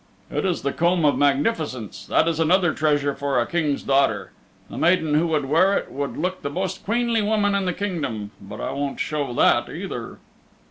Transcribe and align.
"It 0.31 0.45
is 0.45 0.63
the 0.63 0.73
Comb 0.73 1.05
of 1.05 1.15
Magnificence. 1.15 2.07
That 2.07 2.27
is 2.27 2.39
another 2.39 2.73
treasure 2.73 3.13
for 3.13 3.39
a 3.39 3.45
King's 3.45 3.83
daughter. 3.83 4.31
The 4.67 4.79
maiden 4.79 5.13
who 5.13 5.27
would 5.27 5.45
wear 5.45 5.77
it 5.77 5.91
would 5.91 6.17
look 6.17 6.41
the 6.41 6.49
most 6.49 6.83
queenly 6.83 7.21
woman 7.21 7.53
in 7.53 7.65
the 7.65 7.71
Kingdom. 7.73 8.31
But 8.41 8.59
I 8.61 8.71
won't 8.71 8.99
show 8.99 9.31
that 9.33 9.69
either." 9.69 10.17